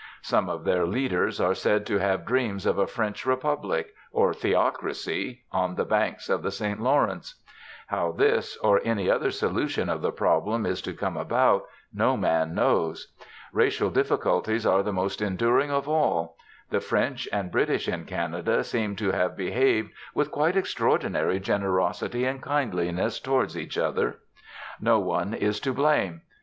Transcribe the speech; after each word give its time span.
Some 0.23 0.49
of 0.49 0.63
their 0.63 0.87
leaders 0.87 1.39
are 1.39 1.53
said 1.53 1.85
to 1.85 1.99
have 1.99 2.25
dreams 2.25 2.65
of 2.65 2.79
a 2.79 2.87
French 2.87 3.23
Republic 3.23 3.93
or 4.11 4.33
theocracy 4.33 5.43
on 5.51 5.75
the 5.75 5.85
banks 5.85 6.27
of 6.27 6.41
the 6.41 6.49
St 6.49 6.81
Lawrence. 6.81 7.35
How 7.85 8.11
this, 8.11 8.57
or 8.63 8.81
any 8.83 9.11
other, 9.11 9.29
solution 9.29 9.89
of 9.89 10.01
the 10.01 10.11
problem 10.11 10.65
is 10.65 10.81
to 10.81 10.95
come 10.95 11.15
about, 11.15 11.67
no 11.93 12.17
man 12.17 12.55
knows. 12.55 13.13
Racial 13.53 13.91
difficulties 13.91 14.65
are 14.65 14.81
the 14.81 14.91
most 14.91 15.21
enduring 15.21 15.69
of 15.69 15.87
all. 15.87 16.35
The 16.71 16.81
French 16.81 17.29
and 17.31 17.51
British 17.51 17.87
in 17.87 18.05
Canada 18.05 18.63
seem 18.63 18.95
to 18.95 19.11
have 19.11 19.37
behaved 19.37 19.91
with 20.15 20.31
quite 20.31 20.55
extraordinary 20.57 21.39
generosity 21.39 22.25
and 22.25 22.43
kindliness 22.43 23.19
towards 23.19 23.55
each 23.55 23.77
other. 23.77 24.17
No 24.79 24.97
one 24.97 25.35
is 25.35 25.59
to 25.59 25.73
blame. 25.73 26.21